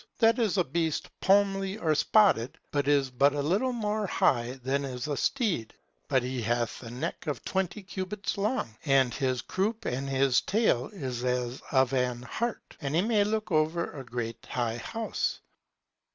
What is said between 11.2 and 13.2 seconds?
as of an hart; and he